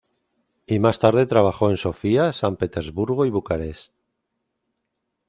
Y 0.65 0.79
más 0.79 0.97
tarde 0.97 1.27
trabajó 1.27 1.69
en 1.69 1.77
Sofía, 1.77 2.33
San 2.33 2.55
Petersburgo 2.57 3.27
y 3.27 3.29
Bucarest. 3.29 3.93